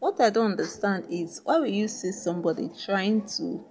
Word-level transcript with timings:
what 0.00 0.20
I 0.20 0.30
don't 0.30 0.52
understand 0.52 1.06
is 1.10 1.40
why 1.44 1.58
will 1.58 1.66
you 1.66 1.88
see 1.88 2.12
somebody 2.12 2.70
trying 2.84 3.26
to 3.36 3.64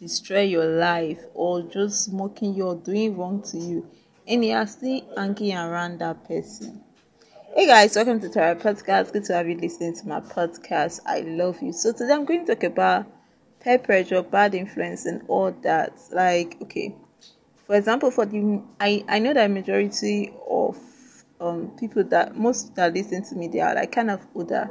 destroy 0.00 0.42
your 0.42 0.64
life 0.64 1.20
or 1.34 1.62
just 1.62 2.12
mocking 2.12 2.54
you 2.54 2.68
or 2.68 2.76
doing 2.76 3.16
wrong 3.16 3.42
to 3.42 3.58
you 3.58 3.86
and 4.26 4.44
you 4.44 4.54
are 4.54 4.66
still 4.66 5.02
hanging 5.16 5.56
around 5.56 5.98
that 5.98 6.26
person? 6.26 6.82
Hey 7.54 7.66
guys, 7.66 7.96
welcome 7.96 8.20
to 8.20 8.28
Tarara 8.28 8.60
Podcast. 8.60 9.12
Good 9.12 9.24
to 9.24 9.34
have 9.34 9.48
you 9.48 9.56
listening 9.56 9.94
to 9.96 10.08
my 10.08 10.20
podcast. 10.20 11.00
I 11.04 11.20
love 11.20 11.60
you. 11.60 11.72
So 11.72 11.92
today 11.92 12.12
I'm 12.14 12.24
going 12.24 12.46
to 12.46 12.54
talk 12.54 12.64
about 12.64 13.06
peer 13.60 13.78
pressure, 13.78 14.22
bad 14.22 14.54
influence, 14.54 15.06
and 15.06 15.22
all 15.28 15.52
that. 15.62 15.98
Like, 16.12 16.56
okay, 16.62 16.94
for 17.66 17.74
example, 17.76 18.10
for 18.10 18.26
the 18.26 18.62
I 18.80 19.04
I 19.08 19.18
know 19.18 19.34
that 19.34 19.50
majority 19.50 20.32
of 20.48 20.78
um 21.40 21.72
people 21.78 22.04
that 22.04 22.36
most 22.36 22.74
that 22.76 22.94
listen 22.94 23.22
to 23.24 23.36
me 23.36 23.48
they 23.48 23.60
are 23.60 23.74
like 23.74 23.92
kind 23.92 24.10
of 24.10 24.26
older 24.34 24.68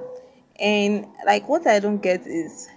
and 0.59 1.05
like 1.25 1.47
what 1.47 1.67
I 1.67 1.79
don't 1.79 2.01
get 2.01 2.25
is 2.25 2.67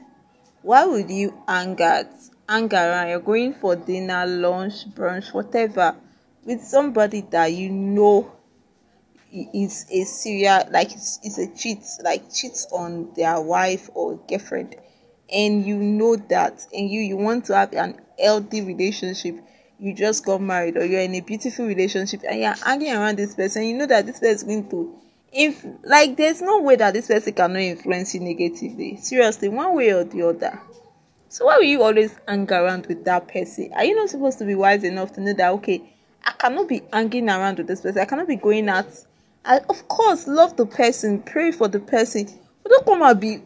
why 0.63 0.85
would 0.85 1.11
you 1.11 1.35
anger 1.49 2.09
anger 2.49 2.77
around? 2.77 3.09
You're 3.09 3.21
going 3.21 3.55
for 3.55 3.77
dinner, 3.77 4.27
lunch, 4.27 4.89
brunch, 4.95 5.33
whatever 5.33 5.97
with 6.45 6.63
somebody 6.63 7.23
that 7.31 7.53
you 7.53 7.71
know 7.71 8.33
is 9.33 9.87
a 9.91 10.05
serial 10.05 10.65
like 10.71 10.93
is 10.95 11.39
a 11.39 11.55
cheat, 11.55 11.85
like 12.03 12.33
cheats 12.33 12.67
on 12.73 13.13
their 13.15 13.41
wife 13.41 13.89
or 13.95 14.17
girlfriend, 14.29 14.77
and 15.33 15.65
you 15.65 15.77
know 15.77 16.17
that, 16.17 16.67
and 16.73 16.91
you 16.91 17.01
you 17.01 17.17
want 17.17 17.45
to 17.47 17.57
have 17.57 17.73
an 17.75 18.01
healthy 18.19 18.63
relationship. 18.63 19.37
You 19.79 19.95
just 19.95 20.27
got 20.27 20.43
married 20.43 20.77
or 20.77 20.85
you're 20.85 21.01
in 21.01 21.15
a 21.15 21.21
beautiful 21.21 21.65
relationship 21.65 22.21
and 22.29 22.41
you're 22.41 22.53
hanging 22.53 22.93
around 22.93 23.17
this 23.17 23.35
person, 23.35 23.65
you 23.65 23.75
know 23.79 23.87
that 23.87 24.05
this 24.05 24.21
person 24.21 24.35
is 24.35 24.43
going 24.43 24.69
to 24.69 24.95
if 25.33 25.65
like 25.85 26.17
there's 26.17 26.43
no 26.43 26.61
way 26.61 26.77
that 26.77 26.95
this 26.95 27.09
person 27.09 27.33
cannot 27.33 27.61
influence 27.61 28.15
you 28.15 28.21
negatively. 28.21 28.97
Seriously 28.97 29.49
one 29.49 29.75
way 29.75 29.91
or 29.93 30.05
the 30.05 30.29
other. 30.29 30.61
So 31.29 31.47
why 31.47 31.57
will 31.59 31.65
you 31.65 31.83
always 31.83 32.17
hang 32.27 32.51
around 32.53 32.87
with 32.87 33.05
that 33.05 33.29
person? 33.29 33.71
Are 33.75 33.85
you 33.85 33.95
not 33.95 34.11
supposed 34.11 34.39
to 34.39 34.45
be 34.45 34.55
wise 34.55 34.83
enough 34.83 35.13
to 35.15 35.21
know 35.21 35.33
that 35.35 35.51
okay 35.53 35.95
i 36.25 36.33
cannot 36.33 36.69
be 36.69 36.83
hanging 36.93 37.29
around 37.29 37.59
with 37.59 37.67
this 37.67 37.81
person. 37.81 38.01
I 38.01 38.05
cannot 38.05 38.29
be 38.29 38.37
going 38.37 38.69
out. 38.69 38.87
I, 39.45 39.59
of 39.69 39.89
course 39.89 40.27
love 40.27 40.57
the 40.57 40.67
person 40.67 41.23
pray 41.23 41.51
for 41.53 41.69
the 41.69 41.81
person. 41.81 42.29
But 42.63 42.71
don't 42.71 42.87
come 42.87 43.03
and 43.03 43.21
be 43.21 43.43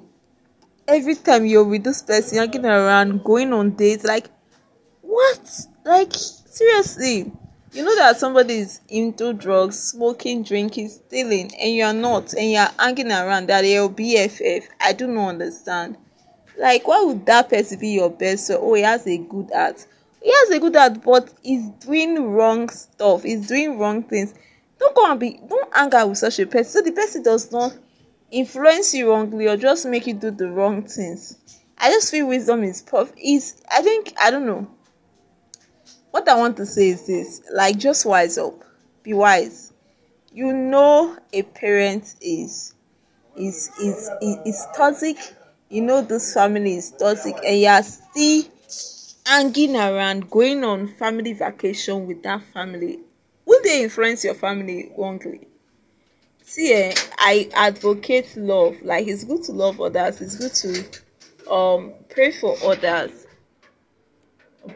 every 0.88 1.14
time 1.14 1.46
you're 1.46 1.64
with 1.64 1.84
this 1.84 2.02
person 2.02 2.38
hanging 2.38 2.66
around 2.66 3.22
going 3.24 3.52
on 3.52 3.70
dates 3.76 4.04
like 4.04 4.28
what? 5.02 5.66
Like 5.84 6.12
seriously 6.14 7.32
you 7.74 7.84
know 7.84 7.96
that 7.96 8.18
somebody 8.18 8.58
is 8.58 8.80
into 8.88 9.32
drugs, 9.32 9.76
smoking, 9.78 10.44
drinking, 10.44 10.88
stealing, 10.88 11.50
and 11.60 11.74
you're 11.74 11.92
not, 11.92 12.32
and 12.32 12.52
you're 12.52 12.68
hanging 12.78 13.10
around 13.10 13.48
that 13.48 13.62
they're 13.62 13.88
BFF. 13.88 14.62
I 14.80 14.92
do 14.92 15.08
not 15.08 15.30
understand. 15.30 15.96
Like, 16.56 16.86
why 16.86 17.02
would 17.02 17.26
that 17.26 17.50
person 17.50 17.80
be 17.80 17.88
your 17.88 18.10
best? 18.10 18.46
So, 18.46 18.60
oh, 18.60 18.74
he 18.74 18.82
has 18.82 19.04
a 19.08 19.18
good 19.18 19.50
heart. 19.52 19.84
He 20.22 20.32
has 20.32 20.50
a 20.50 20.60
good 20.60 20.76
heart, 20.76 21.02
but 21.02 21.34
he's 21.42 21.68
doing 21.80 22.22
wrong 22.22 22.68
stuff. 22.68 23.24
He's 23.24 23.48
doing 23.48 23.76
wrong 23.76 24.04
things. 24.04 24.34
Don't 24.78 24.94
go 24.94 25.10
and 25.10 25.18
be, 25.18 25.40
don't 25.48 25.68
anger 25.74 26.06
with 26.06 26.18
such 26.18 26.38
a 26.38 26.46
person. 26.46 26.70
So 26.70 26.80
the 26.80 26.92
person 26.92 27.24
does 27.24 27.50
not 27.50 27.76
influence 28.30 28.94
you 28.94 29.10
wrongly 29.10 29.48
or 29.48 29.56
just 29.56 29.84
make 29.86 30.06
you 30.06 30.14
do 30.14 30.30
the 30.30 30.48
wrong 30.48 30.84
things. 30.84 31.38
I 31.76 31.90
just 31.90 32.12
feel 32.12 32.28
wisdom 32.28 32.62
is 32.62 32.82
puff. 32.82 33.12
Is 33.16 33.60
I 33.68 33.82
think 33.82 34.14
I 34.20 34.30
don't 34.30 34.46
know 34.46 34.68
what 36.14 36.28
I 36.28 36.36
want 36.36 36.56
to 36.58 36.64
say 36.66 36.90
is 36.90 37.08
this 37.08 37.42
like, 37.52 37.76
just 37.76 38.06
wise 38.06 38.38
up, 38.38 38.62
be 39.02 39.12
wise. 39.12 39.72
You 40.32 40.52
know, 40.52 41.18
a 41.32 41.42
parent 41.42 42.14
is 42.20 42.72
is 43.36 43.68
is 43.82 44.10
is, 44.22 44.38
is 44.46 44.66
toxic. 44.76 45.16
You 45.70 45.82
know, 45.82 46.02
this 46.02 46.32
family 46.32 46.76
is 46.76 46.92
toxic, 46.92 47.34
and 47.44 47.58
you 47.58 47.66
are 47.66 47.82
still 47.82 48.44
hanging 49.26 49.74
around, 49.74 50.30
going 50.30 50.62
on 50.62 50.86
family 50.86 51.32
vacation 51.32 52.06
with 52.06 52.22
that 52.22 52.42
family. 52.54 53.00
Will 53.44 53.60
they 53.64 53.82
influence 53.82 54.22
your 54.22 54.34
family 54.34 54.92
wrongly? 54.96 55.48
See, 56.44 56.72
eh, 56.74 56.94
I 57.18 57.50
advocate 57.54 58.36
love. 58.36 58.76
Like, 58.82 59.08
it's 59.08 59.24
good 59.24 59.42
to 59.44 59.52
love 59.52 59.80
others, 59.80 60.20
it's 60.20 60.36
good 60.36 60.54
to 60.62 61.50
um 61.52 61.92
pray 62.08 62.30
for 62.30 62.56
others 62.62 63.23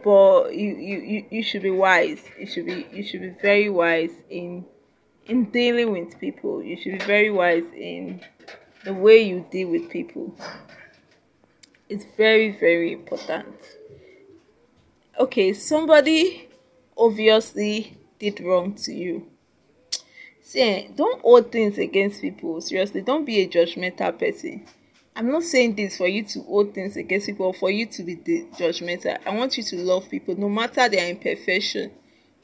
but 0.05 0.55
you, 0.55 0.77
you 0.77 0.99
you 0.99 1.27
you 1.31 1.43
should 1.43 1.63
be 1.63 1.71
wise. 1.71 2.23
You 2.39 2.47
should 2.47 2.67
be 2.67 2.87
you 2.93 3.03
should 3.03 3.21
be 3.21 3.35
very 3.41 3.71
wise 3.71 4.13
in 4.29 4.67
in 5.27 5.47
dealing 5.47 5.93
with 5.93 6.19
people. 6.21 6.63
You 6.63 6.77
should 6.77 6.99
be 6.99 7.05
very 7.05 7.31
wise 7.31 7.65
in 7.75 8.21
the 8.85 8.95
way 8.95 9.19
you 9.23 9.47
deal 9.51 9.69
with 9.69 9.91
people. 9.91 10.35
It's 11.89 12.05
very 12.17 12.53
very 12.59 12.93
important. 12.93 13.57
Okay 15.19 15.53
somebody 15.53 16.49
obviously 16.97 17.97
did 18.19 18.41
wrong 18.41 18.75
to 18.75 18.93
you. 18.93 19.27
See 20.43 20.61
eh, 20.61 20.89
don't 20.95 21.21
hold 21.23 21.51
things 21.51 21.79
against 21.79 22.21
people. 22.21 22.61
Seriously 22.61 23.01
don't 23.01 23.25
be 23.25 23.41
a 23.41 23.49
judgmental 23.49 24.19
person 24.19 24.67
I'm 25.19 25.33
not 25.33 25.43
saying 25.43 25.75
this 25.75 25.97
for 25.97 26.07
you 26.07 26.23
to 26.23 26.43
hold 26.43 26.75
things 26.75 26.97
against 26.97 27.27
people 27.27 27.47
or 27.47 27.55
for 27.55 27.73
you 27.73 27.87
to 27.87 28.05
be 28.05 28.15
judgmental. 28.57 29.19
I 29.27 29.35
want 29.35 29.57
you 29.57 29.65
to 29.65 29.77
love 29.79 30.09
people 30.09 30.37
no 30.37 30.49
matter 30.49 30.89
their 30.89 31.09
imperfection. 31.11 31.91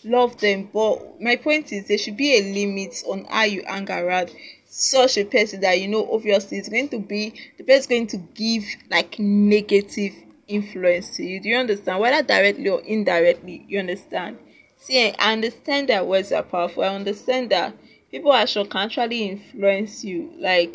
Love 0.03 0.39
them, 0.41 0.71
but 0.73 1.21
my 1.21 1.37
point 1.37 1.73
is 1.73 1.87
there 1.87 1.97
should 1.97 2.17
be 2.17 2.37
a 2.37 2.53
limit 2.53 3.01
on 3.07 3.27
how 3.27 3.45
you 3.45 3.63
hang 3.65 3.89
around 3.89 4.35
such 4.67 5.17
a 5.19 5.25
person 5.25 5.61
that 5.61 5.81
you 5.81 5.87
know 5.87 6.13
obviously 6.13 6.59
is 6.59 6.69
going 6.69 6.89
to 6.89 6.99
be 6.99 7.33
the 7.59 7.63
person 7.63 7.91
going 7.91 8.07
to 8.09 8.17
give 8.17 8.65
like 8.91 9.21
negative 9.21 10.13
influence 10.49 11.17
to 11.17 11.23
you. 11.23 11.39
Do 11.39 11.51
you 11.51 11.57
understand? 11.57 12.01
Whether 12.01 12.27
directly 12.27 12.69
or 12.69 12.81
indirectly, 12.81 13.65
you 13.69 13.79
understand. 13.79 14.37
See, 14.79 15.13
I 15.17 15.33
understand 15.33 15.91
that 15.91 16.09
words 16.09 16.33
are 16.33 16.43
powerful. 16.43 16.83
I 16.83 16.89
understand 16.89 17.51
that 17.51 17.73
people 18.11 18.35
sure 18.47 18.67
can 18.67 18.81
actually 18.81 19.29
influence 19.29 20.03
you. 20.03 20.33
Like 20.41 20.75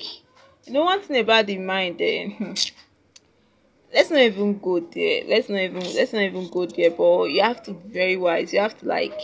you 0.66 0.74
know 0.74 0.84
one 0.84 1.02
thing 1.02 1.22
about 1.22 1.48
the 1.48 1.58
mind 1.58 1.98
eh 2.02 2.54
let's 3.94 4.10
not 4.10 4.20
even 4.20 4.60
go 4.60 4.80
there. 4.80 5.24
Let's 5.28 5.50
not 5.50 5.60
even 5.60 5.82
let's 5.82 6.14
not 6.14 6.22
even 6.22 6.48
go 6.50 6.66
there 6.66 6.92
but 6.92 7.26
you 7.26 7.42
have 7.42 7.64
to 7.64 7.74
be 7.74 7.94
very 7.94 8.18
wise. 8.18 8.54
You 8.54 8.60
have 8.60 8.78
to 8.80 8.86
like 8.86 9.20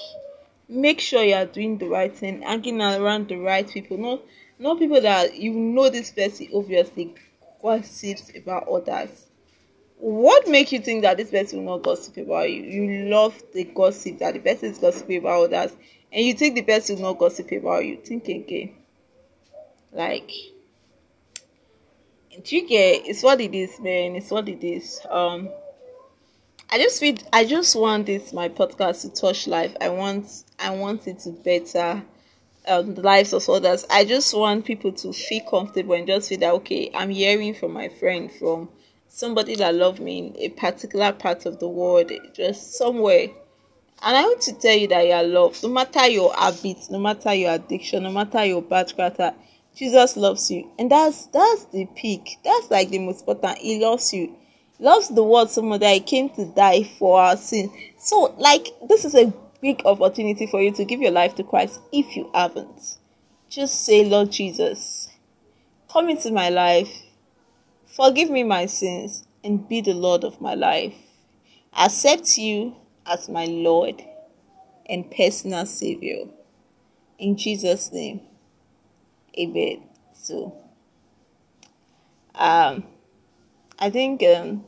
make 0.68 1.00
sure 1.00 1.24
you 1.24 1.36
are 1.36 1.46
doing 1.46 1.78
the 1.78 1.88
right 1.88 2.16
thing 2.16 2.42
hanging 2.42 2.82
around 2.82 3.28
the 3.28 3.38
right 3.38 3.68
people. 3.70 3.98
Not 3.98 4.22
not 4.60 4.80
people 4.80 5.02
that 5.02 5.36
you 5.36 5.52
know 5.52 5.90
this 5.90 6.12
person 6.12 6.50
obviously 6.54 7.14
gossips 7.62 8.32
about 8.36 8.68
others. 8.68 9.28
What 9.98 10.48
makes 10.48 10.74
you 10.74 10.80
think 10.80 11.04
that 11.04 11.18
this 11.18 11.32
person 11.32 11.60
will 11.60 11.78
not 11.78 11.84
gossip 11.84 12.18
about 12.18 12.52
you? 12.52 12.64
You 12.64 13.10
love 13.10 13.42
the 13.54 13.64
gossip 13.64 14.20
that 14.20 14.34
the 14.34 14.40
person 14.40 14.72
is 14.72 14.78
gossiping 14.78 15.20
about 15.20 15.54
others 15.54 15.72
and 16.12 16.26
you 16.26 16.34
think 16.34 16.56
the 16.56 16.62
person 16.64 16.98
will 16.98 17.14
not 17.14 17.20
gossip 17.20 17.52
about 17.52 17.86
you. 17.86 17.98
Think 17.98 18.28
again. 18.28 18.76
Like 19.94 20.30
get 22.44 23.06
it's 23.06 23.24
what 23.24 23.42
it 23.42 23.54
is 23.54 23.80
man. 23.80 24.16
It's 24.16 24.32
what 24.32 24.48
it 24.50 24.64
is. 24.64 25.02
Um 25.10 25.50
i 26.72 26.80
just 26.80 27.00
feel 27.00 27.16
i 27.32 27.46
just 27.46 27.76
want 27.76 28.08
this 28.08 28.34
my 28.34 28.50
podcast 28.50 29.02
to 29.02 29.10
touch 29.10 29.48
life. 29.48 29.76
I 29.80 29.90
want 29.90 30.44
i 30.60 30.70
want 30.72 31.08
it 31.08 31.20
to 31.20 31.32
better 31.32 32.04
um, 32.68 32.96
the 32.96 33.02
lives 33.02 33.32
of 33.32 33.48
others. 33.48 33.86
I 33.92 34.06
just 34.06 34.34
want 34.36 34.66
people 34.66 34.92
to 34.94 35.14
feel 35.14 35.44
comfortable 35.48 35.94
and 35.94 36.08
just 36.08 36.30
feel 36.30 36.40
that 36.40 36.54
okay 36.56 36.92
i'm 36.94 37.10
hearing 37.10 37.54
from 37.54 37.74
my 37.74 37.90
friend 37.90 38.32
from 38.32 38.70
somebody 39.08 39.56
that 39.56 39.76
love 39.76 40.00
me 40.00 40.28
in 40.28 40.36
a 40.38 40.50
particular 40.50 41.14
part 41.14 41.46
of 41.46 41.60
the 41.60 41.68
world 41.68 42.12
just 42.34 42.74
somewhere. 42.74 43.28
And 44.02 44.18
i 44.18 44.24
want 44.24 44.42
to 44.42 44.54
tell 44.54 44.76
you 44.76 44.88
that 44.88 45.06
you 45.06 45.14
are 45.14 45.24
loved. 45.24 45.64
No 45.64 45.70
matter 45.70 46.08
your 46.08 46.34
habits 46.34 46.90
no 46.90 47.00
matter 47.00 47.34
your 47.34 47.54
addiction 47.54 48.04
no 48.04 48.12
matter 48.12 48.44
your 48.44 48.62
bad 48.62 48.96
character 48.96 49.34
Jesus 49.76 50.16
loves 50.16 50.50
you. 50.50 50.72
And 50.80 50.90
that's 50.90 51.28
that's 51.28 51.66
the 51.66 51.86
peak. 51.96 52.38
That's 52.44 52.72
like 52.72 52.90
the 52.90 53.00
most 53.00 53.22
important. 53.22 53.58
He 53.58 53.84
loves 53.84 54.14
you. 54.14 54.36
He 54.78 54.84
loves 54.84 55.10
the 55.10 55.24
world 55.24 55.52
so 55.52 55.62
much 55.62 55.82
that 55.82 55.94
he 55.94 56.00
came 56.00 56.30
to 56.30 56.46
die 56.46 56.84
for 56.98 57.20
our 57.20 57.36
sin. 57.36 57.72
So 58.00 58.34
like 58.38 58.68
this 58.88 59.04
is 59.04 59.16
a 59.16 59.34
big 59.62 59.82
opportunity 59.86 60.48
for 60.48 60.62
you 60.62 60.72
to 60.74 60.86
give 60.86 61.02
your 61.02 61.12
life 61.12 61.36
to 61.36 61.44
Christ 61.44 61.80
if 61.92 62.16
you 62.16 62.32
haven't. 62.34 62.98
Just 63.50 63.86
say, 63.86 64.06
Lord 64.06 64.32
Jesus, 64.32 65.10
come 65.92 66.10
into 66.10 66.32
my 66.32 66.50
life, 66.50 66.92
forgive 67.86 68.30
me 68.30 68.44
my 68.44 68.66
sins, 68.66 69.26
and 69.44 69.68
be 69.68 69.82
the 69.82 69.94
Lord 69.94 70.24
of 70.24 70.42
my 70.42 70.56
life. 70.56 70.96
accept 71.78 72.38
you 72.38 72.76
as 73.06 73.30
my 73.30 73.46
Lord 73.46 74.02
and 74.88 75.10
personal 75.12 75.66
Savior. 75.66 76.26
In 77.20 77.38
Jesus' 77.38 77.92
name 77.92 78.22
a 79.36 79.46
bit. 79.48 79.80
So, 80.14 80.58
um, 82.34 82.86
I 83.78 83.90
think 83.90 84.24
um, 84.24 84.64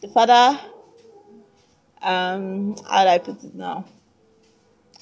the 0.00 0.08
father, 0.08 0.58
um, 2.02 2.76
how 2.88 3.04
do 3.04 3.10
I 3.10 3.18
put 3.18 3.42
it 3.44 3.54
now? 3.54 3.86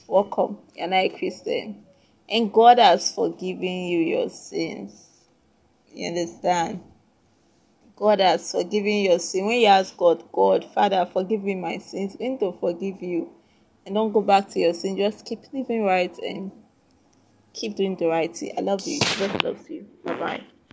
Welcome, 0.07 0.59
you're 0.75 0.89
not 0.89 0.97
a 0.97 1.09
Christian, 1.09 1.85
and 2.29 2.53
God 2.53 2.79
has 2.79 3.15
forgiven 3.15 3.63
you 3.63 3.99
your 3.99 4.29
sins. 4.31 5.09
You 5.93 6.09
understand? 6.09 6.83
God 7.97 8.21
has 8.21 8.51
forgiven 8.51 9.05
your 9.05 9.19
sin. 9.19 9.47
When 9.47 9.61
you 9.61 9.67
ask 9.67 9.97
God, 9.97 10.25
God, 10.33 10.65
Father, 10.75 11.07
forgive 11.13 11.43
me 11.45 11.55
my 11.55 11.79
sins, 11.79 12.17
Going 12.17 12.39
to 12.39 12.53
forgive 12.53 13.03
you. 13.03 13.31
And 13.85 13.95
don't 13.95 14.13
go 14.13 14.23
back 14.23 14.49
to 14.51 14.59
your 14.59 14.75
sin. 14.75 14.97
Just 14.97 15.25
keep 15.25 15.41
living 15.53 15.85
right 15.85 16.17
and 16.19 16.51
Keep 17.55 17.77
doing 17.77 17.97
the 17.97 18.09
right 18.09 18.37
thing. 18.37 18.55
I 18.59 18.63
love 18.63 18.87
you. 18.87 19.01
God 19.19 19.45
loves 19.45 19.71
you. 19.71 19.87
Bye 20.05 20.15
bye. 20.19 20.43